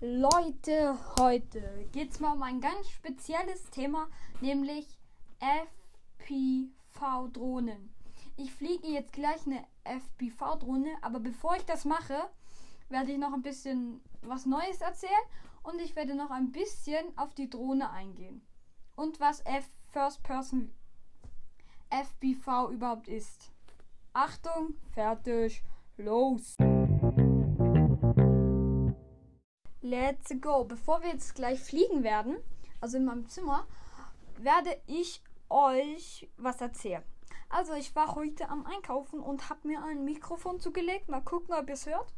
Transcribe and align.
Leute, 0.00 0.96
heute 1.18 1.88
geht 1.90 2.12
es 2.12 2.20
mal 2.20 2.34
um 2.34 2.42
ein 2.44 2.60
ganz 2.60 2.88
spezielles 2.88 3.68
Thema, 3.70 4.06
nämlich 4.40 4.86
FPV-Drohnen. 6.20 7.92
Ich 8.36 8.52
fliege 8.52 8.86
jetzt 8.86 9.12
gleich 9.12 9.44
eine 9.44 9.64
FPV-Drohne, 9.82 10.90
aber 11.02 11.18
bevor 11.18 11.56
ich 11.56 11.64
das 11.64 11.84
mache, 11.84 12.30
werde 12.88 13.10
ich 13.10 13.18
noch 13.18 13.32
ein 13.32 13.42
bisschen 13.42 14.00
was 14.22 14.46
Neues 14.46 14.80
erzählen 14.80 15.10
und 15.64 15.80
ich 15.80 15.96
werde 15.96 16.14
noch 16.14 16.30
ein 16.30 16.52
bisschen 16.52 17.04
auf 17.18 17.34
die 17.34 17.50
Drohne 17.50 17.90
eingehen. 17.90 18.46
Und 18.94 19.18
was 19.18 19.40
F 19.40 19.68
First 19.90 20.22
Person 20.22 20.72
FPV 21.90 22.70
überhaupt 22.70 23.08
ist. 23.08 23.50
Achtung, 24.12 24.76
fertig, 24.92 25.64
los! 25.96 26.56
Let's 29.88 30.34
go. 30.42 30.64
Bevor 30.64 31.02
wir 31.02 31.08
jetzt 31.08 31.34
gleich 31.34 31.60
fliegen 31.60 32.02
werden, 32.02 32.36
also 32.78 32.98
in 32.98 33.06
meinem 33.06 33.26
Zimmer, 33.26 33.66
werde 34.36 34.76
ich 34.86 35.22
euch 35.48 36.28
was 36.36 36.60
erzählen. 36.60 37.02
Also 37.48 37.72
ich 37.72 37.96
war 37.96 38.14
heute 38.14 38.50
am 38.50 38.66
Einkaufen 38.66 39.20
und 39.20 39.48
habe 39.48 39.66
mir 39.66 39.82
ein 39.82 40.04
Mikrofon 40.04 40.60
zugelegt. 40.60 41.08
Mal 41.08 41.22
gucken, 41.22 41.54
ob 41.54 41.68
ihr 41.68 41.74
es 41.74 41.86
hört. 41.86 42.12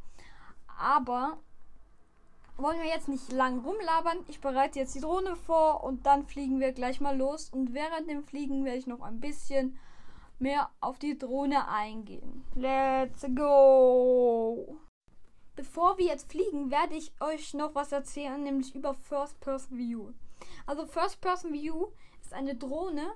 Aber 0.80 1.38
wollen 2.56 2.80
wir 2.80 2.88
jetzt 2.88 3.06
nicht 3.06 3.30
lang 3.30 3.60
rumlabern. 3.60 4.18
Ich 4.26 4.40
bereite 4.40 4.80
jetzt 4.80 4.96
die 4.96 5.00
Drohne 5.00 5.36
vor 5.36 5.84
und 5.84 6.06
dann 6.06 6.26
fliegen 6.26 6.58
wir 6.58 6.72
gleich 6.72 7.00
mal 7.00 7.16
los. 7.16 7.50
Und 7.50 7.72
während 7.72 8.10
dem 8.10 8.24
Fliegen 8.24 8.64
werde 8.64 8.78
ich 8.78 8.88
noch 8.88 9.02
ein 9.02 9.20
bisschen 9.20 9.78
mehr 10.40 10.70
auf 10.80 10.98
die 10.98 11.16
Drohne 11.16 11.68
eingehen. 11.68 12.44
Let's 12.56 13.24
go! 13.32 14.80
Bevor 15.56 15.98
wir 15.98 16.06
jetzt 16.06 16.30
fliegen, 16.30 16.70
werde 16.70 16.94
ich 16.94 17.12
euch 17.20 17.54
noch 17.54 17.74
was 17.74 17.92
erzählen, 17.92 18.42
nämlich 18.42 18.74
über 18.74 18.94
First 18.94 19.40
Person 19.40 19.78
View. 19.78 20.12
Also 20.66 20.86
First 20.86 21.20
Person 21.20 21.52
View 21.52 21.88
ist 22.20 22.32
eine 22.32 22.54
Drohne, 22.56 23.12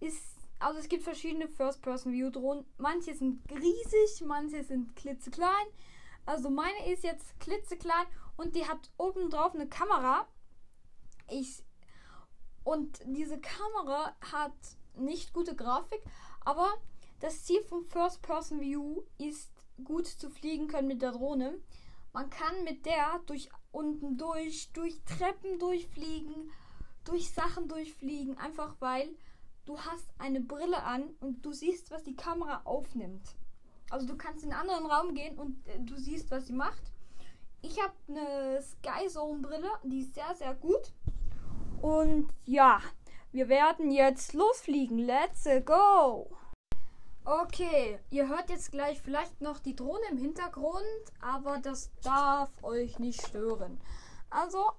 ist 0.00 0.34
also 0.58 0.78
es 0.78 0.88
gibt 0.88 1.02
verschiedene 1.02 1.48
First 1.48 1.82
Person 1.82 2.12
View 2.12 2.30
Drohnen. 2.30 2.64
Manche 2.78 3.14
sind 3.14 3.42
riesig, 3.50 4.24
manche 4.24 4.64
sind 4.64 4.96
klitzeklein. 4.96 5.66
Also 6.26 6.48
meine 6.48 6.90
ist 6.90 7.04
jetzt 7.04 7.38
klitzeklein 7.38 8.06
und 8.36 8.54
die 8.56 8.66
hat 8.66 8.90
oben 8.96 9.28
drauf 9.28 9.54
eine 9.54 9.68
Kamera. 9.68 10.26
Ich 11.28 11.62
und 12.62 13.00
diese 13.04 13.38
Kamera 13.38 14.16
hat 14.32 14.54
nicht 14.94 15.34
gute 15.34 15.54
Grafik, 15.54 16.02
aber 16.44 16.72
das 17.20 17.44
Ziel 17.44 17.62
vom 17.62 17.84
First 17.84 18.22
Person 18.22 18.60
View 18.60 19.02
ist 19.18 19.52
gut 19.82 20.06
zu 20.06 20.30
fliegen 20.30 20.68
können 20.68 20.88
mit 20.88 21.02
der 21.02 21.12
Drohne. 21.12 21.58
Man 22.12 22.30
kann 22.30 22.62
mit 22.64 22.86
der 22.86 23.20
durch 23.26 23.50
unten 23.72 24.16
durch, 24.16 24.70
durch 24.72 25.00
Treppen 25.04 25.58
durchfliegen, 25.58 26.50
durch 27.04 27.30
Sachen 27.30 27.68
durchfliegen, 27.68 28.38
einfach 28.38 28.76
weil 28.78 29.08
du 29.64 29.78
hast 29.78 30.06
eine 30.18 30.40
Brille 30.40 30.82
an 30.82 31.10
und 31.20 31.44
du 31.44 31.52
siehst, 31.52 31.90
was 31.90 32.04
die 32.04 32.16
Kamera 32.16 32.62
aufnimmt. 32.64 33.34
Also 33.90 34.06
du 34.06 34.16
kannst 34.16 34.44
in 34.44 34.52
einen 34.52 34.68
anderen 34.68 34.86
Raum 34.86 35.14
gehen 35.14 35.38
und 35.38 35.66
äh, 35.66 35.78
du 35.80 35.96
siehst, 35.96 36.30
was 36.30 36.46
sie 36.46 36.52
macht. 36.52 36.92
Ich 37.62 37.80
habe 37.82 37.94
eine 38.08 38.62
Sky 38.62 39.08
Zone 39.08 39.40
Brille, 39.40 39.70
die 39.82 40.00
ist 40.00 40.14
sehr, 40.14 40.34
sehr 40.34 40.54
gut. 40.54 40.92
Und 41.80 42.28
ja, 42.44 42.80
wir 43.32 43.48
werden 43.48 43.90
jetzt 43.90 44.34
losfliegen. 44.34 44.98
Let's 44.98 45.48
go! 45.64 46.30
Okay, 47.26 47.98
ihr 48.10 48.28
hört 48.28 48.50
jetzt 48.50 48.70
gleich 48.70 49.00
vielleicht 49.00 49.40
noch 49.40 49.58
die 49.58 49.74
Drohne 49.74 50.04
im 50.10 50.18
Hintergrund, 50.18 50.84
aber 51.22 51.56
das 51.56 51.88
darf 52.02 52.50
euch 52.62 52.98
nicht 52.98 53.26
stören. 53.26 53.80
Also, 54.28 54.72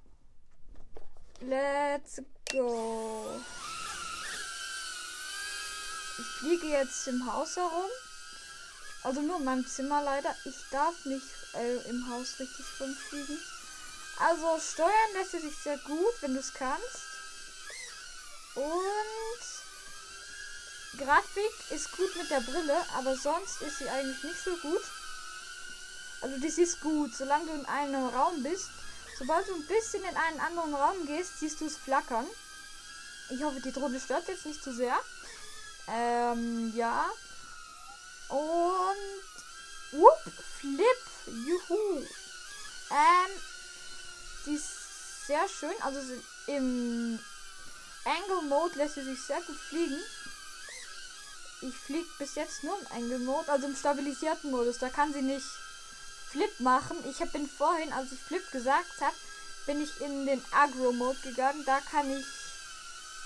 let's 1.39 2.21
go. 2.51 3.25
Ich 6.19 6.25
fliege 6.39 6.67
jetzt 6.67 7.07
im 7.07 7.33
Haus 7.33 7.55
herum. 7.55 7.89
Also 9.01 9.21
nur 9.21 9.37
in 9.37 9.45
meinem 9.45 9.65
Zimmer 9.65 10.03
leider. 10.03 10.35
Ich 10.45 10.69
darf 10.69 10.93
nicht 11.05 11.25
äh, 11.55 11.89
im 11.89 12.09
Haus 12.11 12.39
richtig 12.39 12.65
rumfliegen. 12.79 13.39
Also 14.19 14.59
steuern 14.59 15.13
lässt 15.13 15.31
sich 15.31 15.57
sehr 15.57 15.79
gut, 15.79 16.21
wenn 16.21 16.35
du 16.35 16.39
es 16.39 16.53
kannst. 16.53 17.05
Und 18.55 19.54
Grafik 20.97 21.71
ist 21.71 21.91
gut 21.91 22.15
mit 22.15 22.29
der 22.29 22.41
Brille, 22.41 22.77
aber 22.95 23.15
sonst 23.15 23.61
ist 23.61 23.79
sie 23.79 23.89
eigentlich 23.89 24.23
nicht 24.23 24.43
so 24.43 24.55
gut. 24.57 24.81
Also 26.21 26.37
das 26.39 26.57
ist 26.57 26.81
gut, 26.81 27.13
solange 27.13 27.45
du 27.45 27.53
in 27.53 27.65
einem 27.65 28.07
Raum 28.07 28.41
bist. 28.43 28.69
Sobald 29.17 29.47
du 29.47 29.55
ein 29.55 29.67
bisschen 29.67 30.03
in 30.03 30.15
einen 30.15 30.39
anderen 30.39 30.73
Raum 30.73 31.05
gehst, 31.05 31.39
siehst 31.39 31.61
du 31.61 31.65
es 31.65 31.77
flackern. 31.77 32.25
Ich 33.29 33.43
hoffe, 33.43 33.59
die 33.61 33.71
Drohne 33.71 33.99
stört 33.99 34.27
jetzt 34.27 34.45
nicht 34.45 34.63
zu 34.63 34.73
sehr. 34.73 34.97
Ähm, 35.87 36.73
ja. 36.75 37.05
Und. 38.29 39.99
Whoop, 39.99 40.33
Flip. 40.59 40.81
Juhu. 41.27 42.05
Ähm. 42.91 43.41
Die 44.45 44.55
ist 44.55 45.27
sehr 45.27 45.47
schön. 45.47 45.73
Also 45.81 45.99
im 46.47 47.19
Angle 48.05 48.41
Mode 48.43 48.77
lässt 48.77 48.95
sie 48.95 49.03
sich 49.03 49.21
sehr 49.21 49.41
gut 49.41 49.57
fliegen 49.57 49.99
ich 51.61 51.75
fliege 51.75 52.09
bis 52.19 52.35
jetzt 52.35 52.63
nur 52.63 52.77
im 52.79 52.87
Angle 52.91 53.19
Mode, 53.19 53.51
also 53.51 53.67
im 53.67 53.75
stabilisierten 53.75 54.51
Modus. 54.51 54.79
Da 54.79 54.89
kann 54.89 55.13
sie 55.13 55.21
nicht 55.21 55.45
Flip 56.29 56.59
machen. 56.59 56.97
Ich 57.09 57.19
bin 57.31 57.47
vorhin, 57.47 57.93
als 57.93 58.11
ich 58.11 58.19
Flip 58.19 58.51
gesagt 58.51 59.01
habe, 59.01 59.15
bin 59.65 59.81
ich 59.81 60.01
in 60.01 60.25
den 60.25 60.43
Agro 60.51 60.91
Mode 60.91 61.19
gegangen. 61.23 61.63
Da 61.65 61.79
kann 61.79 62.09
ich 62.11 62.25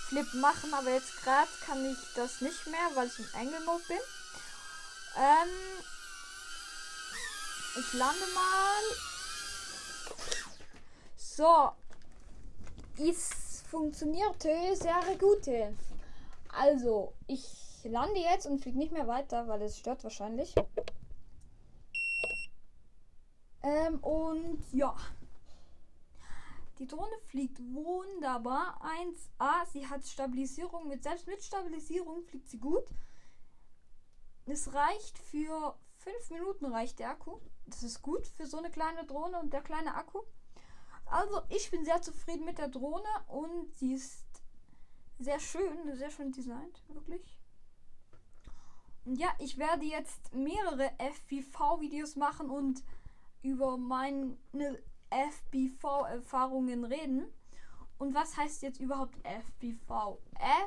Flip 0.08 0.32
machen, 0.36 0.74
aber 0.74 0.92
jetzt 0.92 1.22
gerade 1.24 1.50
kann 1.66 1.84
ich 1.86 1.98
das 2.16 2.42
nicht 2.42 2.68
mehr, 2.68 2.90
weil 2.94 3.08
ich 3.08 3.20
im 3.20 3.30
Angle 3.34 3.60
Mode 3.62 3.84
bin. 3.88 4.00
Ähm, 5.18 5.50
ich 7.78 7.94
lande 7.94 8.26
mal. 8.34 8.84
So. 11.18 11.72
Es 12.98 13.64
funktionierte 13.70 14.76
sehr 14.76 15.00
gut. 15.18 15.48
Also, 16.50 17.14
ich 17.28 17.69
ich 17.84 17.92
lande 17.92 18.20
jetzt 18.20 18.46
und 18.46 18.60
fliege 18.60 18.78
nicht 18.78 18.92
mehr 18.92 19.08
weiter, 19.08 19.48
weil 19.48 19.62
es 19.62 19.78
stört 19.78 20.04
wahrscheinlich. 20.04 20.54
Ähm, 23.64 24.00
und 24.00 24.62
ja. 24.74 24.96
Die 26.78 26.88
Drohne 26.88 27.18
fliegt 27.28 27.60
wunderbar. 27.60 28.82
1A. 28.82 29.66
Sie 29.72 29.88
hat 29.88 30.06
Stabilisierung. 30.06 30.88
Mit, 30.88 31.04
selbst 31.04 31.28
mit 31.28 31.42
Stabilisierung 31.44 32.24
fliegt 32.24 32.50
sie 32.50 32.60
gut. 32.60 32.86
Es 34.46 34.74
reicht 34.74 35.18
für 35.18 35.78
5 35.98 36.32
Minuten 36.32 36.66
reicht 36.66 37.00
der 37.00 37.12
Akku. 37.12 37.40
Das 37.66 37.84
ist 37.84 38.02
gut 38.02 38.28
für 38.28 38.46
so 38.46 38.58
eine 38.58 38.72
kleine 38.72 39.06
Drohne 39.06 39.40
und 39.40 39.54
der 39.54 39.62
kleine 39.62 39.96
Akku. 39.96 40.20
Also 41.06 41.42
ich 41.50 41.72
bin 41.72 41.86
sehr 41.86 42.02
zufrieden 42.02 42.46
mit 42.46 42.58
der 42.58 42.68
Drohne 42.68 43.10
und 43.28 43.74
sie 43.76 43.94
ist 43.94 44.26
sehr 45.20 45.40
schön, 45.40 45.96
sehr 45.98 46.12
schön 46.12 46.32
designt, 46.32 46.84
wirklich. 46.88 47.39
Ja, 49.16 49.30
ich 49.40 49.58
werde 49.58 49.86
jetzt 49.86 50.34
mehrere 50.36 50.92
FPV-Videos 51.00 52.16
machen 52.16 52.52
und 52.52 52.84
über 53.42 53.76
meine 53.76 54.38
FPV-Erfahrungen 55.10 56.86
reden. 56.86 57.26
Und 57.98 58.14
was 58.14 58.38
heißt 58.38 58.62
jetzt 58.62 58.80
überhaupt 58.80 59.18
FPV? 59.24 60.20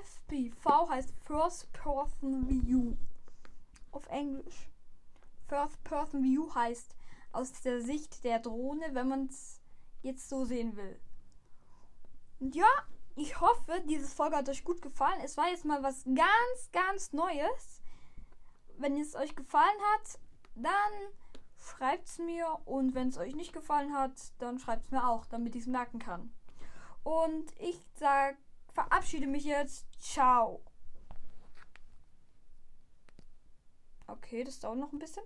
FPV 0.03 0.89
heißt 0.91 1.15
First 1.25 1.73
Person 1.73 2.49
View. 2.49 2.97
Auf 3.93 4.09
Englisch. 4.09 4.69
First 5.47 5.83
Person 5.85 6.25
View 6.25 6.53
heißt 6.53 6.97
aus 7.31 7.53
der 7.63 7.81
Sicht 7.81 8.25
der 8.25 8.41
Drohne, 8.41 8.93
wenn 8.93 9.09
man 9.09 9.27
es 9.27 9.61
jetzt 10.03 10.29
so 10.29 10.45
sehen 10.45 10.77
will. 10.77 10.99
Und 12.41 12.57
ja, 12.57 12.67
ich 13.15 13.41
hoffe, 13.41 13.85
diese 13.89 14.09
Folge 14.09 14.37
hat 14.37 14.49
euch 14.49 14.65
gut 14.65 14.83
gefallen. 14.83 15.21
Es 15.23 15.37
war 15.37 15.49
jetzt 15.49 15.65
mal 15.65 15.83
was 15.85 16.05
ganz, 16.05 16.73
ganz 16.73 17.13
Neues 17.13 17.82
wenn 18.83 19.01
es 19.01 19.15
euch 19.15 19.35
gefallen 19.35 19.81
hat, 19.95 20.19
dann 20.55 20.93
schreibt 21.59 22.09
es 22.09 22.19
mir. 22.19 22.59
Und 22.65 22.95
wenn 22.95 23.09
es 23.09 23.19
euch 23.19 23.35
nicht 23.35 23.53
gefallen 23.53 23.95
hat, 23.95 24.13
dann 24.39 24.59
schreibt 24.59 24.87
es 24.87 24.91
mir 24.91 25.09
auch, 25.09 25.25
damit 25.27 25.55
ich 25.55 25.63
es 25.63 25.69
merken 25.69 25.99
kann. 25.99 26.35
Und 27.05 27.53
ich 27.59 27.79
sag, 27.95 28.37
verabschiede 28.75 29.27
mich 29.27 29.45
jetzt. 29.45 29.87
Ciao. 30.01 30.63
Okay, 34.07 34.45
das 34.45 34.61
dauert 34.61 34.79
noch 34.79 34.93
ein 34.93 34.99
bisschen. 34.99 35.25